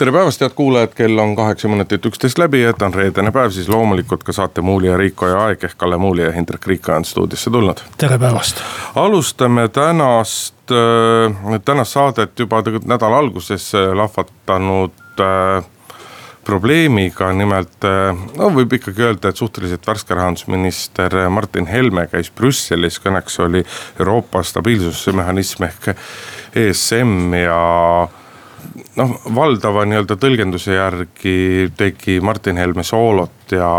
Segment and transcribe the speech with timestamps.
[0.00, 3.66] tere päevast, head kuulajad, kell on kaheksa minutit üksteist läbi, et on reedene päev, siis
[3.68, 7.04] loomulikult ka saate Muuli ja Riiko ja aeg ehk Kalle Muuli ja Hindrek Riiko on
[7.04, 7.82] stuudiosse tulnud.
[8.00, 8.62] tere päevast.
[8.94, 15.64] alustame tänast äh,, tänast saadet juba tegelikult nädala alguses äh, lahvatanud äh,
[16.44, 22.96] probleemiga, nimelt äh, no võib ikkagi öelda, et suhteliselt värske rahandusminister Martin Helme käis Brüsselis,
[23.04, 23.66] kõneks oli
[23.98, 25.92] Euroopa stabiilsusmehhanism ehk
[26.56, 27.60] ESM ja
[28.96, 33.70] noh, valdava nii-öelda tõlgenduse järgi tegi Martin Helme soolot ja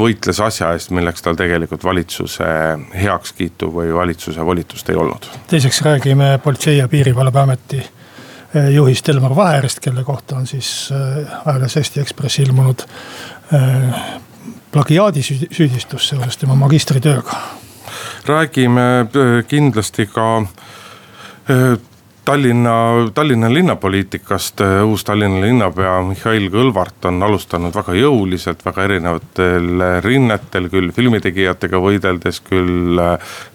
[0.00, 2.46] võitles asja eest, milleks tal tegelikult valitsuse
[2.94, 5.28] heakskiitu või valitsuse volitust ei olnud.
[5.50, 11.76] teiseks räägime Politsei- ja Piirivalveameti eh, juhist Elmar Vaherist, kelle kohta on siis eh, ajalehes
[11.76, 12.86] Eesti Ekspress ilmunud
[13.52, 14.00] eh,
[14.72, 17.36] plagiaadisüüdistus seoses tema magistritööga.
[18.26, 19.06] räägime
[19.48, 20.46] kindlasti ka
[22.24, 22.70] Tallinna,
[23.14, 30.92] Tallinna linnapoliitikast, uus Tallinna linnapea Mihhail Kõlvart on alustanud väga jõuliselt, väga erinevatel rinnetel, küll
[30.92, 33.00] filmitegijatega võideldes, küll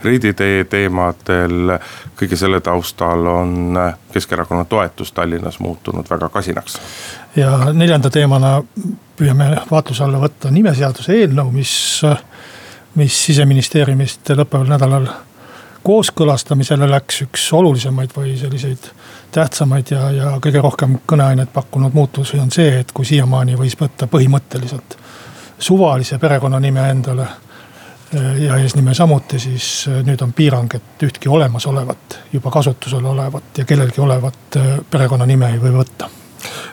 [0.04, 1.78] riiditee teemadel.
[2.16, 3.78] kõige selle taustal on
[4.14, 6.80] Keskerakonna toetus Tallinnas muutunud väga kasinaks.
[7.36, 8.64] ja neljanda teemana
[9.18, 12.02] püüame vaatluse alla võtta nimeseaduse eelnõu, mis,
[12.96, 15.08] mis siseministeeriumist lõppeval nädalal
[15.86, 18.90] kooskõlastamisele läks üks olulisemaid või selliseid
[19.36, 24.08] tähtsamaid ja, ja kõige rohkem kõneainet pakkunud muutusi on see, et kui siiamaani võis võtta
[24.10, 24.98] põhimõtteliselt
[25.60, 32.20] suvalise perekonnanime endale eh, ja eesnime samuti, siis eh, nüüd on piirang, et ühtki olemasolevat,
[32.34, 36.10] juba kasutusel olevat ja kellelgi olevat eh, perekonnanime ei või võtta.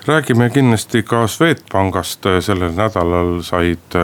[0.07, 4.01] räägime kindlasti ka Swedbankist, sellel nädalal said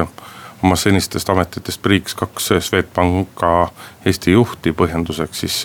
[0.63, 3.69] oma senistest ametitest Priiks kaks Swedbanka
[4.05, 5.63] Eesti juhti, põhjenduseks siis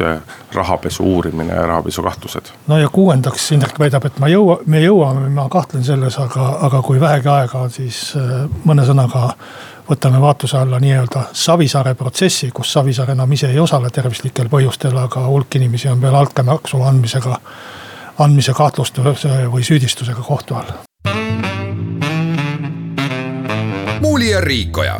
[0.55, 2.53] rahapesu uurimine ja rahapesukahtlused.
[2.67, 6.83] no ja kuuendaks Indrek väidab, et ma jõua, me jõuame, ma kahtlen selles, aga, aga
[6.83, 9.35] kui vähegi aega on, siis äh, mõne sõnaga
[9.89, 15.27] võtame vaatluse alla nii-öelda Savisaare protsessi, kus Savisaar enam ise ei osale tervislikel põhjustel, aga
[15.27, 17.39] hulk inimesi on veel altkäemaksu andmisega,
[18.19, 21.64] andmise kahtlustuse või süüdistusega kohtu all
[24.25, 24.99] Muuli ja Riikoja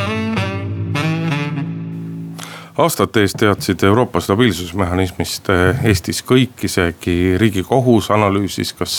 [2.79, 8.97] aastate eest teadsid Euroopa stabiilsusmehhanismist eh, Eestis kõik, isegi riigikohus analüüsis, kas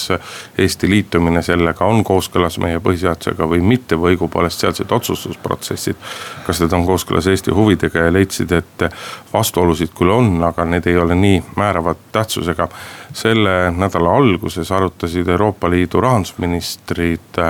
[0.58, 6.02] Eesti liitumine sellega on kooskõlas meie põhiseadusega või mitte või õigupoolest sealsed otsustusprotsessid.
[6.48, 8.88] kas need on kooskõlas Eesti huvidega ja leidsid, et
[9.34, 12.70] vastuolusid küll on, aga need ei ole nii määrava tähtsusega.
[13.14, 17.44] selle nädala alguses arutasid Euroopa Liidu rahandusministrid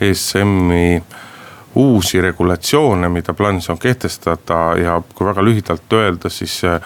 [0.00, 1.02] ESM-i eh,
[1.74, 6.80] uusi regulatsioone, mida plaanis on kehtestada ja kui väga lühidalt öelda, siis äh,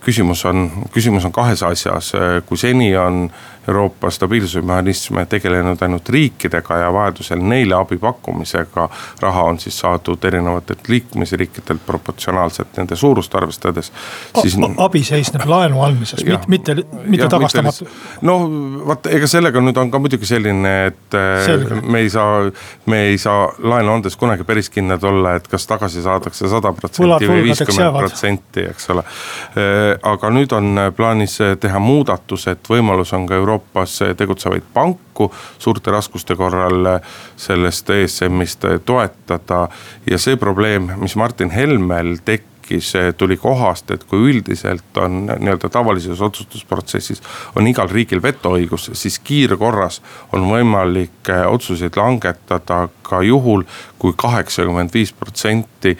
[0.00, 2.12] küsimus on, küsimus on kahes asjas,
[2.46, 3.26] kui seni on
[3.68, 8.88] Euroopa stabiilsusmehhanism tegelenud ainult riikidega ja vajadusel neile abi pakkumisega.
[9.20, 13.92] raha on siis saadud erinevatelt liikmesriikidelt proportsionaalselt nende suurust arvestades.
[14.40, 14.56] siis.
[14.76, 17.88] abi seisneb laenu andmises, mitte, mitte, mitte tagastamatu.
[18.22, 18.38] no
[18.86, 21.80] vot, ega sellega nüüd on ka muidugi selline, et äh, Selge.
[21.82, 22.50] me ei saa,
[22.86, 27.28] me ei saa laenu andes kunagi päris kindlad olla, et kas tagasi saadakse sada protsenti
[27.28, 29.04] või viiskümmend protsenti, eks ole.
[29.04, 35.32] Äh, aga nüüd on plaanis teha muudatus, et võimalus on ka Euroopa Euroopas tegutsevaid panku
[35.58, 37.00] suurte raskuste korral
[37.36, 39.68] sellest ESM-ist toetada.
[40.10, 46.20] ja see probleem, mis Martin Helmel tekkis tuli kohast, et kui üldiselt on nii-öelda tavalises
[46.20, 47.22] otsustusprotsessis
[47.56, 50.00] on igal riigil vetoõigus, siis kiirkorras
[50.32, 53.64] on võimalik otsuseid langetada ka juhul
[53.98, 55.96] kui kaheksakümmend viis protsenti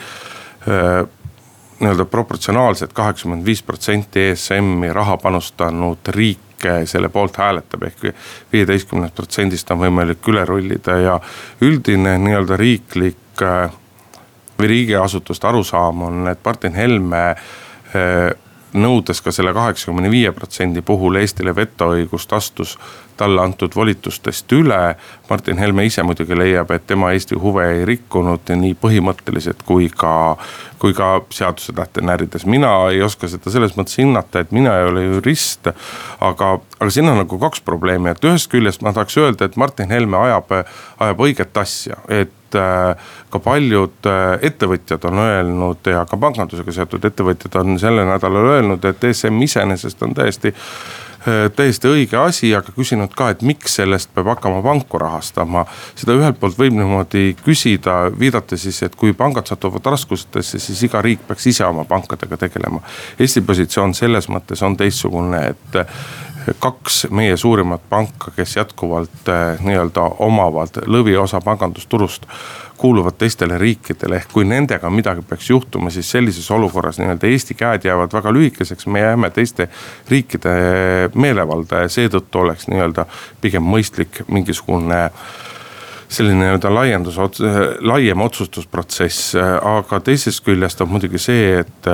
[1.80, 6.47] nii-öelda proportsionaalselt kaheksakümmend viis protsenti ESM-i raha panustanud riik
[6.90, 8.08] selle poolt hääletab, ehk
[8.52, 11.20] viieteistkümnest protsendist on võimalik üle rullida ja
[11.62, 13.70] üldine nii-öelda riiklik äh,
[14.58, 18.32] või riigiasutuste arusaam on, et Martin Helme äh,
[18.74, 22.76] nõudes ka selle kaheksakümne viie protsendi puhul Eestile vetoõigust, astus
[23.18, 24.96] talle antud volitustest üle.
[25.30, 30.12] Martin Helme ise muidugi leiab, et tema Eesti huve ei rikkunud nii põhimõtteliselt kui ka,
[30.80, 32.46] kui ka seaduse tähte närrides.
[32.46, 35.68] mina ei oska seda selles mõttes hinnata, et mina ei ole jurist.
[36.20, 39.90] aga, aga siin on nagu kaks probleemi, et ühest küljest ma tahaks öelda, et Martin
[39.90, 40.52] Helme ajab,
[40.98, 44.06] ajab õiget asja, et ka paljud
[44.42, 50.02] ettevõtjad on öelnud ja ka pangandusega seotud ettevõtjad on sellel nädalal öelnud, et ESM iseenesest
[50.06, 51.07] on täiesti Äh,
[51.56, 55.64] täiesti õige asi, aga küsinud ka, et miks sellest peab hakkama panku rahastama.
[55.98, 61.02] seda ühelt poolt võib niimoodi küsida, viidates siis, et kui pangad satuvad raskustesse, siis iga
[61.02, 62.80] riik peaks ise oma pankadega tegelema.
[63.18, 65.82] Eesti positsioon selles mõttes on teistsugune, et
[66.60, 72.26] kaks meie suurimat panka, kes jätkuvalt eh, nii-öelda omavad lõviosa pangandusturust
[72.78, 77.84] kuuluvad teistele riikidele, ehk kui nendega midagi peaks juhtuma, siis sellises olukorras nii-öelda Eesti käed
[77.84, 79.68] jäävad väga lühikeseks, me jääme teiste
[80.10, 80.54] riikide
[81.14, 83.06] meelevalda ja seetõttu oleks nii-öelda
[83.42, 85.08] pigem mõistlik mingisugune
[86.08, 87.18] selline nii-öelda laiendus,
[87.84, 91.88] laiem otsustusprotsess, aga teisest küljest on muidugi see, et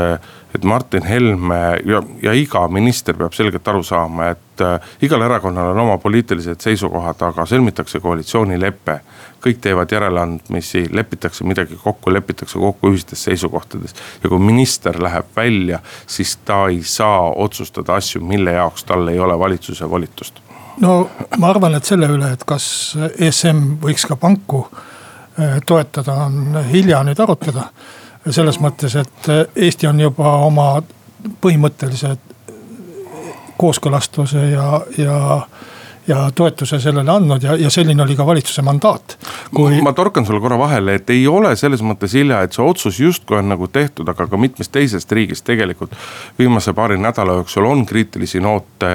[0.55, 5.73] et Martin Helme ja, ja iga minister peab selgelt aru saama, et äh, igal erakonnal
[5.73, 9.01] on oma poliitilised seisukohad, aga sõlmitakse koalitsioonilepe.
[9.45, 13.95] kõik teevad järeleandmisi, lepitakse midagi kokku, lepitakse kokku ühistes seisukohtades.
[14.23, 19.19] ja kui minister läheb välja, siis ta ei saa otsustada asju, mille jaoks tal ei
[19.19, 20.44] ole valitsuse volitust.
[20.81, 22.67] No ma arvan, et selle üle, et kas
[23.19, 27.69] ESM võiks ka panku äh, toetada, on hilja nüüd arutleda.
[28.31, 30.69] Selles mõttes, et Eesti on juba oma
[31.45, 32.15] põhimõttelise
[33.61, 35.19] kooskõlastuse ja, ja
[36.09, 39.17] ja toetuse sellele andnud ja, ja selline oli ka valitsuse mandaat
[39.55, 39.81] kui....
[39.83, 43.39] ma torkan sulle korra vahele, et ei ole selles mõttes hilja, et see otsus justkui
[43.39, 45.95] on nagu tehtud, aga ka mitmes teisest riigist tegelikult.
[46.39, 48.93] viimase paari nädala jooksul on kriitilisi noote,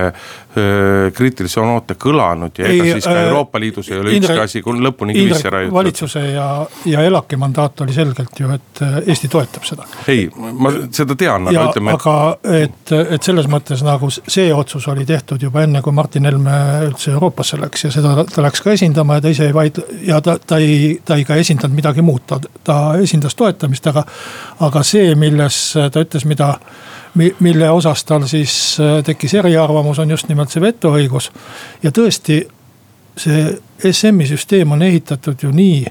[1.16, 5.18] kriitilisi noote kõlanud ja ega ei, siis ka Euroopa Liidus ei ole ükski asi lõpuni
[5.18, 5.74] kivisse raiutud.
[5.74, 6.50] valitsuse ja,
[6.86, 9.88] ja ELAK-i mandaat oli selgelt ju, et Eesti toetab seda.
[10.08, 11.98] ei, ma seda tean, aga ütleme.
[11.98, 12.16] aga
[12.62, 16.99] et, et selles mõttes nagu see otsus oli tehtud juba enne, kui Martin Helme üldse
[17.00, 20.20] üldse Euroopasse läks ja seda ta läks ka esindama ja ta ise ei vaid- ja
[20.22, 24.04] ta, ta ei, ta ei ka esindanud midagi muud, ta, ta esindas toetamist, aga.
[24.60, 26.60] aga see, milles ta ütles, mida,
[27.16, 31.32] mille osas tal siis äh, tekkis eriarvamus, on just nimelt see vetoõigus.
[31.84, 32.44] ja tõesti,
[33.18, 33.58] see
[33.92, 35.86] SM-i süsteem on ehitatud ju nii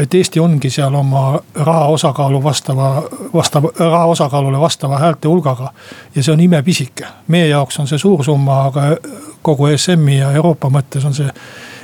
[0.00, 3.02] et Eesti ongi seal oma raha osakaalu vastava,
[3.34, 5.72] vastava, raha osakaalule vastava häälte hulgaga.
[6.14, 8.96] ja see on imepisike, meie jaoks on see suur summa, aga
[9.42, 11.28] kogu ESM-i ja Euroopa mõttes on see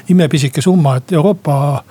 [0.08, 1.82] imepisike summa, et Euroopa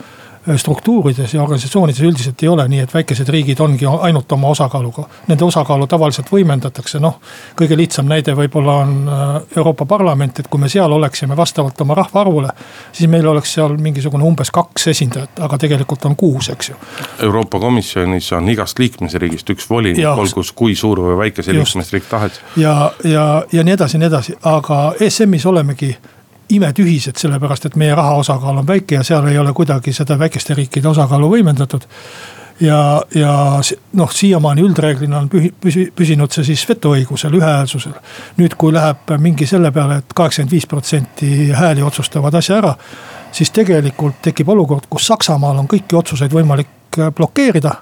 [0.55, 5.07] struktuurides ja organisatsioonides üldiselt ei ole nii, et väikesed riigid ongi ainult oma osakaaluga.
[5.27, 7.17] Nende osakaalu tavaliselt võimendatakse, noh.
[7.57, 11.97] kõige lihtsam näide võib-olla on äh, Euroopa Parlament, et kui me seal oleksime vastavalt oma
[11.97, 12.49] rahvaarvule.
[12.91, 16.75] siis meil oleks seal mingisugune umbes kaks esindajat, aga tegelikult on kuus, eks ju.
[17.23, 22.41] Euroopa Komisjonis on igast liikmesriigist üks volinik, olgu kui suur või väike see liikmesriik tahes.
[22.57, 25.95] ja, ja, ja nii edasi ja nii edasi, aga ESM-is olemegi
[26.49, 30.53] imetühised, sellepärast et meie raha osakaal on väike ja seal ei ole kuidagi seda väikeste
[30.53, 31.87] riikide osakaalu võimendatud.
[32.59, 33.61] ja, ja
[33.93, 37.97] noh, siiamaani üldreeglina on pühi, püsi, püsinud see siis vetoõigusel, ühehäälsusel.
[38.37, 42.75] nüüd, kui läheb mingi selle peale et, et kaheksakümmend viis protsenti hääli otsustavad asja ära.
[43.31, 47.75] siis tegelikult tekib olukord, kus Saksamaal on kõiki otsuseid võimalik äh, blokeerida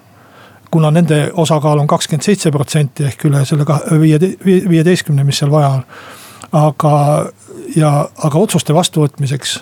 [0.73, 3.65] kuna nende osakaal on kakskümmend seitse protsenti ehk üle selle
[4.01, 4.17] viie,
[4.69, 5.83] viieteistkümne, mis seal vaja on.
[6.53, 6.95] Aga
[7.75, 7.91] ja,
[8.23, 9.57] aga otsuste vastuvõtmiseks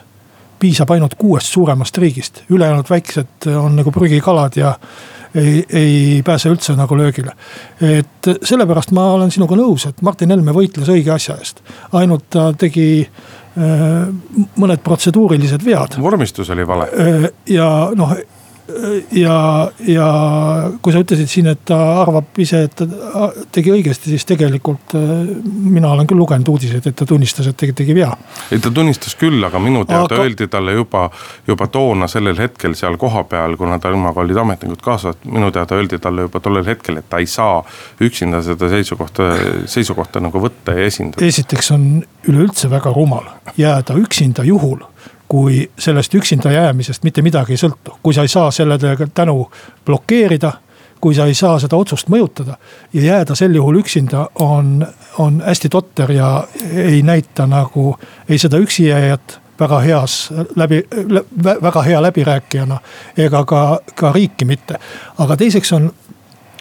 [0.61, 4.75] piisab ainult kuuest suuremast riigist, ülejäänud väiksed on nagu prügikalad ja
[5.35, 7.31] ei, ei pääse üldse nagu löögile.
[7.81, 11.63] et sellepärast ma olen sinuga nõus, et Martin Helme võitles õige asja eest,
[11.97, 14.11] ainult ta tegi äh,
[14.55, 15.97] mõned protseduurilised vead.
[16.01, 16.91] vormistus oli vale.
[16.93, 18.13] Äh, ja noh
[19.11, 19.35] ja,
[19.87, 20.07] ja
[20.81, 22.87] kui sa ütlesid siin, et ta arvab ise, et ta
[23.53, 25.11] tegi õigesti, siis tegelikult äh,
[25.45, 28.11] mina olen küll lugenud uudiseid, et ta tunnistas, et tegi, tegi vea.
[28.51, 30.21] ei, ta tunnistas küll, aga minu teada aga...
[30.25, 31.07] öeldi talle juba,
[31.47, 35.19] juba toona sellel hetkel seal kohapeal, kuna temaga olid ametnikud kaasas.
[35.25, 37.61] minu teada öeldi talle juba tollel hetkel, et ta ei saa
[38.01, 39.31] üksinda seda seisukohta,
[39.71, 41.25] seisukohta nagu võtta ja esindada.
[41.25, 41.89] esiteks on
[42.29, 43.27] üleüldse väga rumal
[43.57, 44.79] jääda üksinda juhul
[45.31, 48.75] kui sellest üksinda jäämisest mitte midagi ei sõltu, kui sa ei saa selle
[49.15, 49.45] tänu
[49.85, 50.51] blokeerida
[51.01, 52.57] kui sa ei saa seda otsust mõjutada
[52.93, 54.83] ja jääda sel juhul üksinda, on,
[55.23, 56.43] on hästi totter ja
[56.75, 57.95] ei näita nagu
[58.29, 60.17] ei seda üksijääjat väga heas
[60.55, 60.83] läbi,
[61.63, 62.79] väga hea läbirääkijana
[63.17, 63.63] ega ka,
[63.95, 64.79] ka riiki mitte.
[65.17, 65.91] aga teiseks on,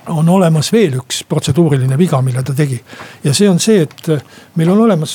[0.08, 2.80] on olemas veel üks protseduuriline viga, mille ta tegi.
[3.24, 4.10] ja see on see, et
[4.56, 5.14] meil on olemas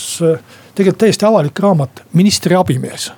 [0.75, 3.11] tegelikult täiesti avalik raamat Ministri abimees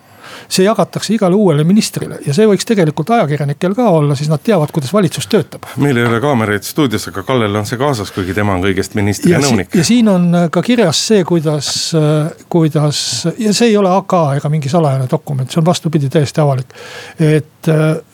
[0.49, 4.71] see jagatakse igale uuele ministrile ja see võiks tegelikult ajakirjanikel ka olla, siis nad teavad,
[4.75, 5.67] kuidas valitsus töötab.
[5.77, 9.33] meil ei ole kaameraid stuudios, aga Kallel on see kaasas, kuigi tema on kõigest ministri
[9.35, 9.75] ja nõunik.
[9.75, 12.99] ja siin on äh, ka kirjas see, kuidas, äh, kuidas
[13.37, 16.75] ja see ei ole AK ega mingi salajane dokument, see on vastupidi täiesti avalik.
[17.19, 17.71] et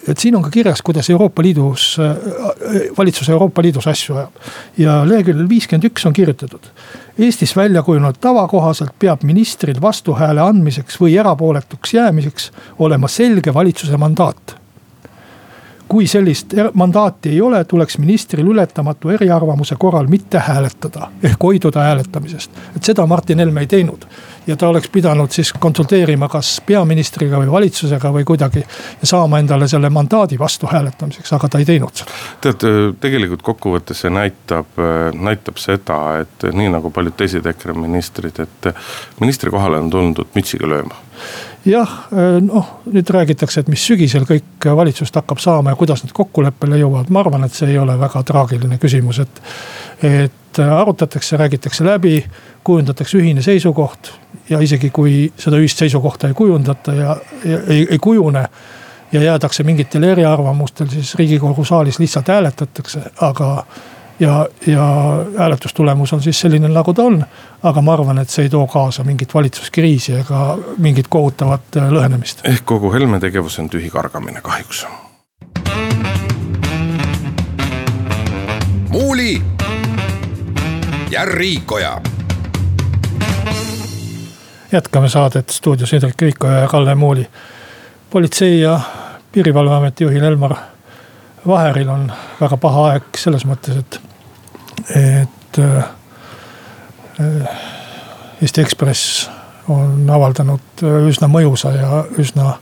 [0.07, 1.97] et siin on ka kirjas, kuidas Euroopa Liidus,
[2.97, 4.41] valitsus Euroopa Liidus asju ajab.
[4.77, 6.71] ja leheküljel viiskümmend üks on kirjutatud.
[7.19, 13.97] Eestis välja kujunenud tava kohaselt peab ministril vastuhääle andmiseks või erapooletuks jäämiseks olema selge valitsuse
[13.97, 14.62] mandaat
[15.93, 21.85] kui sellist er-, mandaati ei ole, tuleks ministril ületamatu eriarvamuse korral mitte hääletada ehk hoiduda
[21.85, 22.51] hääletamisest.
[22.75, 24.07] et seda Martin Helme ei teinud
[24.47, 28.65] ja ta oleks pidanud siis konsulteerima kas peaministriga või valitsusega või kuidagi.
[29.01, 32.11] ja saama endale selle mandaadi vastu hääletamiseks, aga ta ei teinud seda.
[32.41, 32.67] tead,
[32.99, 34.81] tegelikult kokkuvõttes see näitab,
[35.13, 38.73] näitab seda, et nii nagu paljud teised EKRE ministrid, et
[39.21, 41.03] ministri kohale on tuldud mütsiga lööma
[41.65, 41.91] jah,
[42.41, 47.11] noh nüüd räägitakse, et mis sügisel kõik valitsust hakkab saama ja kuidas nad kokkuleppele jõuavad,
[47.13, 49.43] ma arvan, et see ei ole väga traagiline küsimus, et.
[50.03, 52.19] et arutatakse, räägitakse läbi,
[52.63, 54.11] kujundatakse ühine seisukoht
[54.49, 57.15] ja isegi kui seda ühist seisukohta ei kujundata ja,
[57.45, 58.43] ja ei, ei kujune.
[59.11, 63.65] ja jäädakse mingitel eriarvamustel, siis riigikogu saalis lihtsalt hääletatakse, aga
[64.19, 64.85] ja, ja
[65.37, 67.25] hääletustulemus on siis selline, nagu ta on.
[67.63, 72.43] aga ma arvan, et see ei too kaasa mingit valitsuskriisi ega mingit kohutavat äh, lõhenemist.
[72.43, 74.85] ehk kogu Helme tegevus on tühi kargamine kahjuks.
[78.89, 79.41] muuli
[81.11, 82.01] ja Riikoja
[84.71, 87.27] jätkame saadet stuudios Hendrik Riikoja ja Kalle Muuli.
[88.09, 88.79] politsei ja
[89.31, 90.55] piirivalveameti juhil Elmar
[91.47, 93.99] Vaheril on väga paha aeg selles mõttes, et,
[94.95, 95.83] et äh,
[98.41, 99.29] Eesti Ekspress
[99.71, 102.55] on avaldanud üsna mõjusa ja üsna,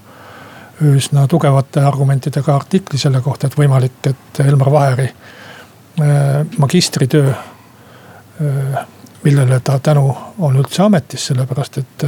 [0.85, 8.83] üsna tugevate argumentidega artikli selle kohta, et võimalik, et Elmar Vaheri äh, magistritöö äh,
[9.23, 12.05] millele ta tänu on üldse ametis, sellepärast et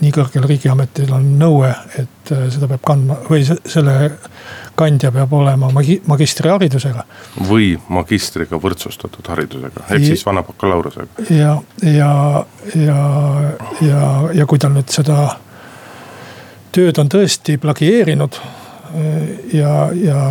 [0.00, 1.68] nii kõrgel riigiametil on nõue,
[2.00, 3.96] et seda peab kandma või selle
[4.76, 7.04] kandja peab olema magi-, magistriharidusega.
[7.48, 11.26] või magistriga võrdsustatud haridusega, ehk siis vana bakalaureusega.
[11.30, 12.12] ja, ja,
[12.74, 13.00] ja,
[13.80, 14.04] ja,
[14.34, 15.36] ja kui ta nüüd seda
[16.76, 19.20] tööd on tõesti plagieerinud äh,
[19.56, 20.22] ja, ja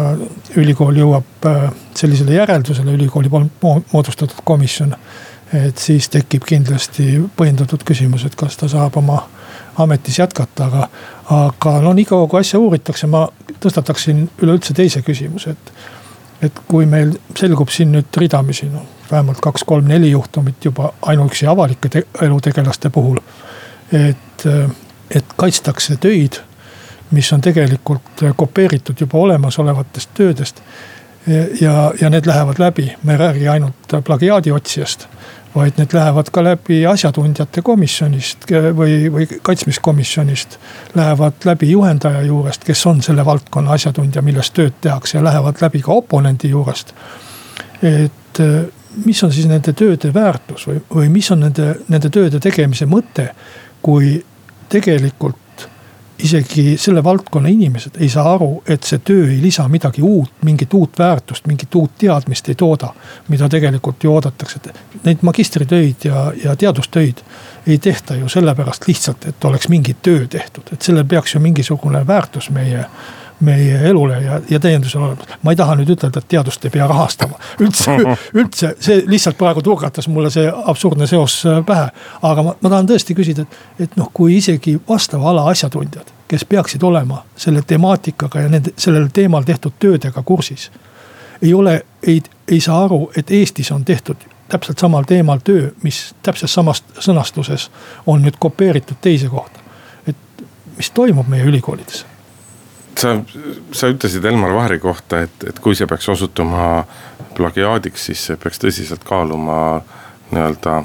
[0.56, 4.96] ülikool jõuab äh, sellisele järeldusele, ülikooli moodustatud komisjon
[5.54, 9.22] et siis tekib kindlasti põhjendatud küsimus, et kas ta saab oma
[9.78, 10.88] ametis jätkata, aga.
[11.30, 13.28] aga no niikaua kui asja uuritakse, ma
[13.65, 15.74] tõstataksin üleüldse teise küsimuse, et.
[16.45, 22.03] et kui meil selgub siin nüüd ridamisi, noh vähemalt kaks-kolm-neli juhtumit juba ainuüksi avalike te
[22.22, 23.19] elutegelaste puhul.
[23.93, 24.45] et,
[25.15, 26.39] et kaitstakse töid,
[27.12, 30.62] mis on tegelikult kopeeritud juba olemasolevatest töödest
[31.62, 35.07] ja, ja need lähevad läbi, me ei räägi ainult plagiaadi otsijast
[35.55, 40.57] vaid need lähevad ka läbi asjatundjate komisjonist või, või kaitsmiskomisjonist.
[40.95, 45.81] Lähevad läbi juhendaja juurest, kes on selle valdkonna asjatundja, milles tööd tehakse ja lähevad läbi
[45.85, 46.93] ka oponendi juurest.
[47.83, 48.41] et
[49.05, 53.29] mis on siis nende tööde väärtus või, või mis on nende, nende tööde tegemise mõte,
[53.81, 54.17] kui
[54.71, 55.45] tegelikult
[56.19, 60.74] isegi selle valdkonna inimesed ei saa aru, et see töö ei lisa midagi uut, mingit
[60.74, 62.93] uut väärtust, mingit uut teadmist ei tooda.
[63.27, 67.24] mida tegelikult ju oodatakse, et neid magistritöid ja, ja teadustöid
[67.67, 72.07] ei tehta ju sellepärast lihtsalt, et oleks mingi töö tehtud, et sellel peaks ju mingisugune
[72.07, 72.86] väärtus meie
[73.39, 75.27] meie elule ja, ja täiendusel olemas.
[75.44, 77.96] ma ei taha nüüd ütelda, et teadust ei pea rahastama, üldse,
[78.39, 81.89] üldse see lihtsalt praegu turgatas mulle see absurdne seos äh, pähe.
[82.22, 86.46] aga ma, ma tahan tõesti küsida, et, et noh, kui isegi vastava ala asjatundjad, kes
[86.46, 90.72] peaksid olema selle temaatikaga ja nende, sellel teemal tehtud töödega kursis.
[91.42, 94.18] ei ole, ei, ei saa aru, et Eestis on tehtud
[94.50, 97.70] täpselt samal teemal töö, mis täpselt samas sõnastuses
[98.06, 99.60] on nüüd kopeeritud teise kohta.
[100.08, 100.46] et
[100.77, 102.06] mis toimub meie ülikoolides
[103.00, 103.16] sa,
[103.72, 106.86] sa ütlesid Elmar Vaheri kohta, et, et kui see peaks osutuma
[107.36, 109.58] plagiaadiks, siis peaks tõsiselt kaaluma
[110.32, 110.82] nii-öelda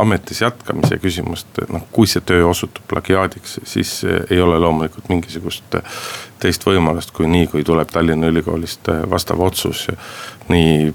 [0.00, 5.78] ametis jätkamise küsimust, noh kui see töö osutub plagiaadiks, siis ei ole loomulikult mingisugust
[6.42, 9.86] teist võimalust, kui nii, kui tuleb Tallinna Ülikoolist vastav otsus.
[10.48, 10.90] nii,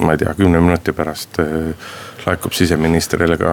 [0.00, 1.40] ma ei tea, kümne minuti pärast
[2.26, 3.52] laekub siseministrile ka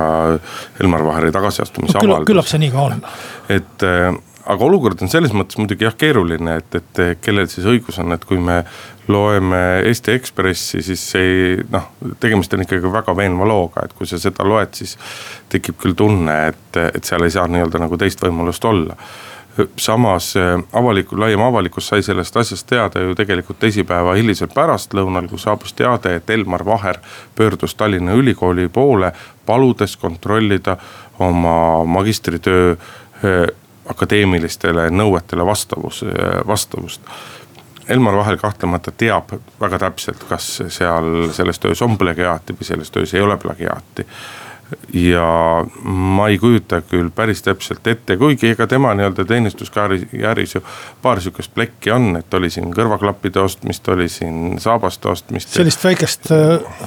[0.82, 2.32] Elmar Vaheri tagasiastumise avaldus.
[2.32, 3.06] küllap see nii ka on.
[3.50, 3.88] et
[4.48, 8.25] aga olukord on selles mõttes muidugi jah keeruline, et, et kellel siis õigus on, et
[8.27, 8.62] kui me
[9.12, 11.89] loeme Eesti Ekspressi, siis ei noh,
[12.24, 14.98] tegemist on ikkagi väga veenva looga, et kui sa seda loed, siis
[15.51, 18.98] tekib küll tunne, et, et seal ei saa nii-öelda nagu teist võimalust olla.
[19.82, 20.36] Samas
[20.77, 26.13] avalik, laiem avalikkus sai sellest asjast teada ju tegelikult teisipäeva hilisel pärastlõunal, kui saabus teade,
[26.20, 27.00] et Elmar Vaher
[27.36, 29.12] pöördus Tallinna Ülikooli poole,
[29.50, 30.77] paludes kontrollida
[31.25, 32.75] oma magistritöö
[33.89, 36.03] akadeemilistele nõuetele vastavus,
[36.48, 37.01] vastavust.
[37.89, 43.13] Elmar Vahel kahtlemata teab väga täpselt, kas seal selles töös on plagiaati või selles töös
[43.15, 44.06] ei ole plagiaati
[44.94, 50.62] ja ma ei kujuta küll päris täpselt ette, kuigi ega tema nii-öelda teenistuskaaris ju
[51.01, 55.56] paar sihukest plekki on, et oli siin kõrvaklappide ostmist, oli siin saabaste ostmist.
[55.56, 56.84] sellist väikest äh,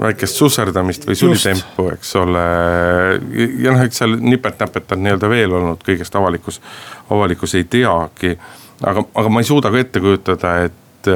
[0.00, 2.44] väikest susserdamist või sulitempu, eks ole.
[3.62, 6.60] ja noh, eks seal nipet-näpet on nii-öelda veel olnud, kõigest avalikkus,
[7.10, 8.34] avalikkus ei teagi.
[8.82, 11.12] aga, aga ma ei suuda ka ette kujutada, et,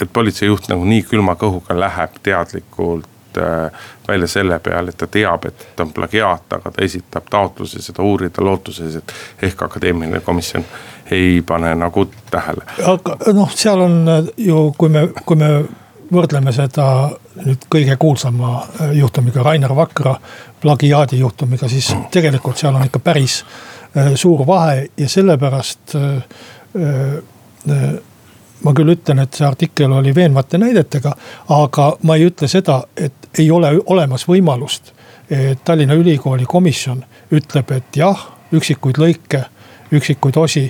[0.00, 3.10] et politseijuht nagu nii külma kõhuga läheb teadlikult
[4.08, 8.02] välja selle peale, et ta teab, et ta on plagiaat, aga ta esitab taotluse seda
[8.06, 10.62] uurida lootuses, et ehk akadeemiline komisjon
[11.10, 12.62] ei pane nagu tähele.
[12.86, 14.04] aga noh, seal on
[14.36, 15.50] ju, kui me, kui me
[16.12, 16.86] võrdleme seda
[17.44, 20.14] nüüd kõige kuulsama äh, juhtumiga, Rainer Vakra
[20.62, 26.42] plagiaadi juhtumiga, siis tegelikult seal on ikka päris äh, suur vahe ja sellepärast äh,
[28.64, 31.14] ma küll ütlen, et see artikkel oli veenvate näidetega,
[31.56, 34.92] aga ma ei ütle seda, et ei ole olemas võimalust.
[35.64, 37.00] Tallinna Ülikooli komisjon
[37.32, 38.20] ütleb, et jah,
[38.52, 39.40] üksikuid lõike,
[39.96, 40.66] üksikuid osi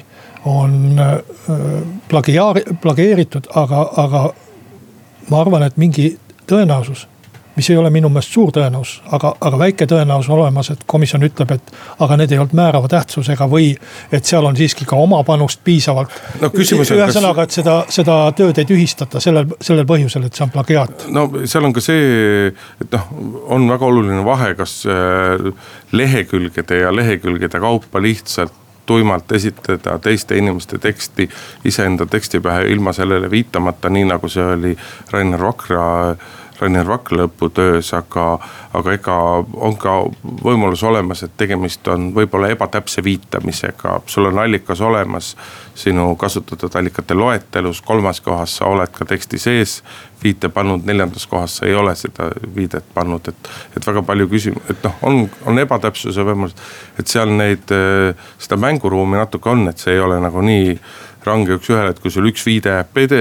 [0.47, 0.95] on
[2.11, 4.23] plagiaar-, plageeritud, aga, aga
[5.31, 6.15] ma arvan, et mingi
[6.51, 7.07] tõenäosus,
[7.57, 11.23] mis ei ole minu meelest suur tõenäosus, aga, aga väike tõenäosus on olemas, et komisjon
[11.27, 11.71] ütleb, et
[12.03, 13.71] aga need ei olnud määrava tähtsusega või
[14.13, 16.51] et seal on siiski ka oma panust piisavalt no,.
[16.51, 21.07] ühesõnaga, et seda, seda tööd ei tühistata sellel, sellel põhjusel, et see on plagiaat.
[21.15, 22.51] no seal on ka see,
[22.83, 23.09] et noh,
[23.55, 25.49] on väga oluline vahe, kas äh,
[25.95, 31.29] lehekülgede ja lehekülgede kaupa lihtsalt tuimalt esitada teiste inimeste teksti
[31.65, 34.77] iseenda teksti pähe ilma sellele viitamata, nii nagu see oli
[35.13, 35.85] Rainer Vakra
[36.61, 38.39] Rainer Vakra lõputöös, aga,
[38.75, 39.17] aga ega
[39.55, 39.97] on ka
[40.45, 45.35] võimalus olemas, et tegemist on võib-olla ebatäpse viitamisega, sul on allikas olemas.
[45.75, 49.81] Sinu kasutatud allikate loetelus, kolmas kohas sa oled ka teksti sees
[50.25, 53.51] viite pannud, neljandas kohas sa ei ole seda viidet pannud, et.
[53.77, 56.55] et väga palju küsimusi, et noh, on, on ebatäpsuse võimalus,
[56.99, 57.75] et seal neid,
[58.39, 60.79] seda mänguruumi natuke on, et see ei ole nagu nii
[61.25, 63.21] range üks-ühele, et kui sul üks viide jääb pede,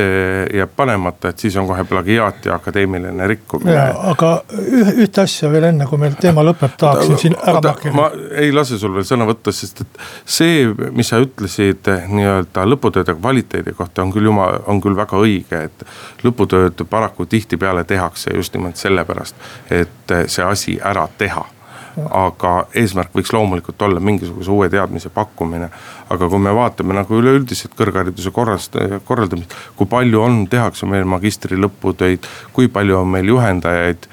[0.53, 3.77] jääb panemata, et siis on kohe plagiaat ja akadeemiline rikkumine.
[4.11, 7.95] aga ühe, ühte asja veel enne, kui meil teema lõpeb, tahaksin siin ära markeerida.
[7.95, 8.09] ma
[8.41, 13.73] ei lase sul veel sõna võtta, sest et see, mis sa ütlesid nii-öelda lõputööde kvaliteedi
[13.77, 15.85] kohta on küll jumala, on küll väga õige, et
[16.23, 19.35] lõputööd paraku tihtipeale tehakse just nimelt sellepärast,
[19.71, 21.45] et see asi ära teha
[21.93, 25.69] aga eesmärk võiks loomulikult olla mingisuguse uue teadmise pakkumine.
[26.09, 28.75] aga kui me vaatame nagu üleüldiselt kõrghariduse korrast,
[29.05, 34.07] korraldamist, kui palju on, tehakse meil magistri lõputöid, kui palju on meil juhendajaid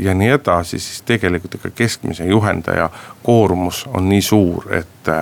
[0.00, 2.90] ja nii edasi, siis tegelikult ikka keskmise juhendaja
[3.22, 5.12] koormus on nii suur, et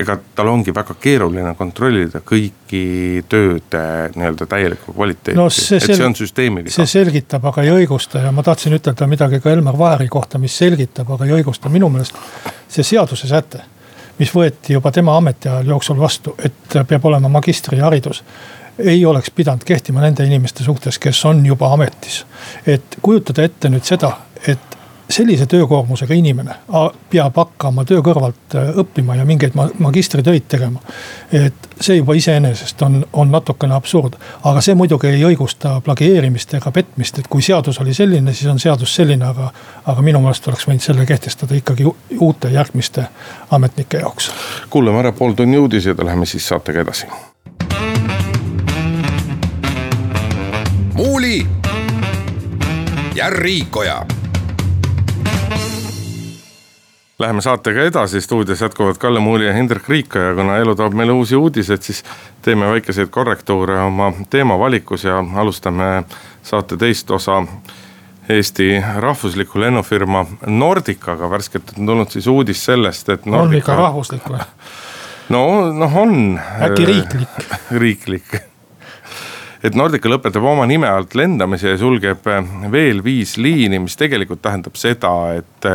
[0.00, 2.84] ega tal ongi väga keeruline kontrollida kõiki
[3.28, 3.82] tööde
[4.14, 6.72] nii-öelda täielikku kvaliteeti no,, et see on süsteemiline.
[6.72, 10.56] see selgitab, aga ei õigusta ja ma tahtsin ütelda midagi ka Elmar Vaari kohta, mis
[10.58, 12.18] selgitab, aga ei õigusta, minu meelest
[12.72, 13.60] see seaduse säte
[14.18, 18.22] mis võeti juba tema ametiajal jooksul vastu, et peab olema magistriharidus
[18.78, 22.24] ei oleks pidanud kehtima nende inimeste suhtes, kes on juba ametis.
[22.66, 24.12] et kujutada ette nüüd seda,
[24.46, 24.78] et
[25.12, 26.54] sellise töökoormusega inimene
[27.10, 30.80] peab hakkama töö kõrvalt äh, õppima ja mingeid magistritöid tegema.
[31.32, 36.70] et see juba iseenesest on, on natukene absurd, aga see muidugi ei õigusta plagieerimist ega
[36.72, 39.50] petmist, et kui seadus oli selline, siis on seadus selline, aga.
[39.86, 41.86] aga minu meelest oleks võinud selle kehtestada ikkagi
[42.20, 43.04] uute järgmiste
[43.50, 44.30] ametnike jaoks.
[44.70, 47.06] kuulame ära pooltunni uudised ja läheme siis saatega edasi.
[50.94, 51.46] muuli
[53.14, 54.21] ja Riikoja
[57.22, 61.12] Läheme saatega edasi, stuudios jätkuvad Kalle Muuli ja Hindrek Riik ja kuna elu toob meile
[61.12, 62.00] uusi uudiseid, siis
[62.42, 66.02] teeme väikeseid korrektuure oma teemavalikus ja alustame
[66.42, 67.44] saate teist osa
[68.28, 73.48] Eesti rahvusliku lennufirma Nordicaga, värskelt on tulnud siis uudis sellest, et Nordica....
[73.48, 74.42] on ikka rahvuslik või?
[75.28, 76.40] no, noh on.
[76.58, 77.44] äkki riiklik
[77.84, 78.40] riiklik
[79.62, 82.26] et Nordica lõpetab oma nime alt lendamise ja sulgeb
[82.72, 85.70] veel viis liini, mis tegelikult tähendab seda, et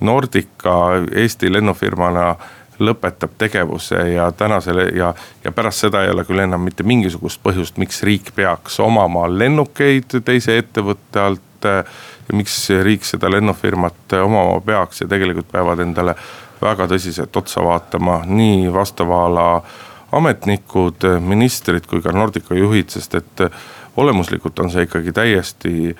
[0.00, 0.74] Nordica
[1.14, 2.34] Eesti lennufirmana
[2.80, 7.78] lõpetab tegevuse ja tänasele ja, ja pärast seda ei ole küll enam mitte mingisugust põhjust,
[7.80, 11.42] miks riik peaks omama lennukeid teise ettevõtte alt.
[11.66, 16.14] ja miks riik seda lennufirmat omama peaks ja tegelikult peavad endale
[16.60, 19.46] väga tõsiselt otsa vaatama nii vastava ala
[20.12, 23.42] ametnikud, ministrid kui ka Nordica juhid, sest et
[23.96, 25.96] olemuslikult on see ikkagi täiesti,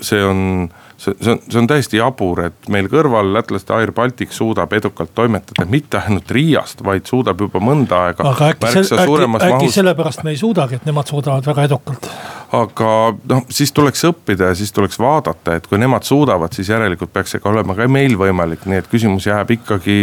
[0.00, 4.32] see on see, see on, see on täiesti jabur, et meil kõrval lätlaste Air Baltic
[4.34, 8.28] suudab edukalt toimetada mitte ainult Riiast, vaid suudab juba mõnda aega.
[8.30, 9.76] aga äkki, sel, äkki, äkki mahus...
[9.78, 12.10] sellepärast me ei suudagi, et nemad suudavad väga edukalt.
[12.54, 12.88] Aga
[13.30, 17.34] noh, siis tuleks õppida ja siis tuleks vaadata, et kui nemad suudavad, siis järelikult peaks
[17.34, 19.96] see ka olema ka meil võimalik, nii et küsimus jääb ikkagi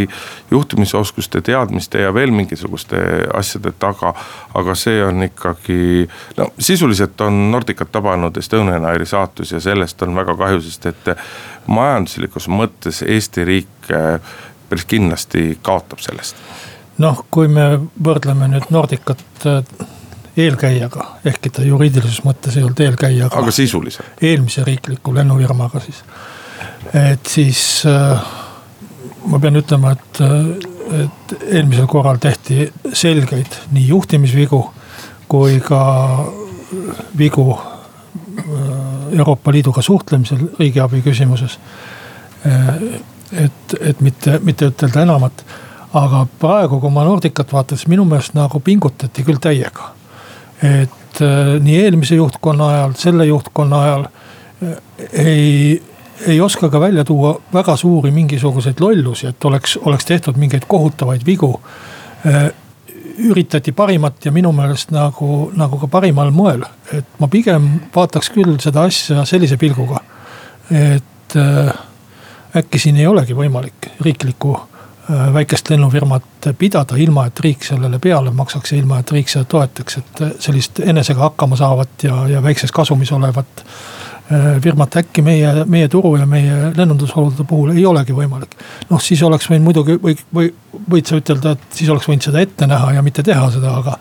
[0.52, 3.00] juhtimisoskuste, teadmiste ja veel mingisuguste
[3.38, 4.14] asjade taga.
[4.54, 10.16] aga see on ikkagi, no sisuliselt on Nordicat tabanud Estonian Airi saatus ja sellest on
[10.16, 11.16] väga kahju, sest et
[11.68, 14.20] majanduslikus mõttes Eesti riik eh,
[14.70, 16.36] päris kindlasti kaotab sellest.
[16.98, 19.64] noh, kui me võrdleme nüüd Nordicat eh,
[20.38, 23.30] eelkäijaga, ehkki ta juriidilises mõttes ei olnud eelkäija.
[23.32, 24.22] aga sisuliselt.
[24.22, 26.04] eelmise riikliku lennufirmaga siis,
[26.94, 28.22] et siis äh,
[29.26, 30.22] ma pean ütlema, et,
[31.04, 34.62] et eelmisel korral tehti selgeid nii juhtimisvigu
[35.32, 35.82] kui ka
[37.17, 37.46] vigu
[39.12, 41.60] Euroopa Liiduga suhtlemisel riigiabi küsimuses.
[43.32, 45.46] et, et mitte, mitte ütelda enamat.
[45.94, 49.91] aga praegu, kui ma Nordicat vaatan, siis minu meelest nagu pingutati küll täiega.
[50.62, 51.21] Et
[51.60, 54.06] nii eelmise juhtkonna ajal, selle juhtkonna ajal
[55.13, 55.82] ei,
[56.28, 61.26] ei oska ka välja tuua väga suuri mingisuguseid lollusi, et oleks, oleks tehtud mingeid kohutavaid
[61.26, 61.56] vigu
[63.17, 66.63] üritati parimat ja minu meelest nagu, nagu ka parimal moel.
[66.93, 70.02] et ma pigem vaataks küll seda asja sellise pilguga.
[70.71, 71.74] et äh,
[72.56, 74.71] äkki siin ei olegi võimalik riiklikku äh,
[75.34, 79.97] väikest lennufirmat pidada, ilma et riik sellele peale maksaks ja ilma, et riik seda toetaks,
[79.97, 83.65] et sellist enesega hakkama saavat ja, ja väikses kasumis olevat
[84.32, 88.54] Äh, firmat äkki meie, meie turu ja meie lennundusolude puhul ei olegi võimalik.
[88.88, 90.52] noh, siis oleks võinud muidugi või, või
[90.93, 93.97] võid sa ütelda, et siis oleks võinud seda ette näha ja mitte teha seda, aga